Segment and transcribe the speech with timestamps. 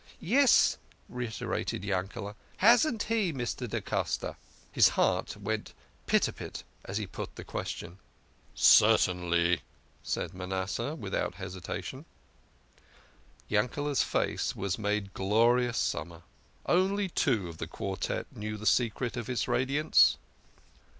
[0.35, 0.77] "Yes,"
[1.07, 2.33] reiterated Yankele."
[2.67, 3.69] Hasn't he, Mr.
[3.69, 4.35] da Costa?"
[4.71, 5.75] His heart went
[6.07, 7.99] pit a pat as he put the question."
[8.79, 9.61] Certainly,"
[10.01, 11.99] said Manasseh without hesitation.
[11.99, 13.75] 100 THE KING OF SCHNORRERS.
[13.75, 16.23] Yankee's face was made glorious summer.
[16.65, 20.17] Only two of the quartette knew the secret of his radiance.